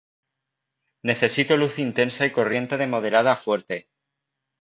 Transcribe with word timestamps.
Necesita 1.03 1.55
luz 1.55 1.77
intensa 1.77 2.25
y 2.25 2.31
corriente 2.31 2.75
de 2.77 2.87
moderada 2.87 3.33
a 3.33 3.35
fuerte. 3.35 3.87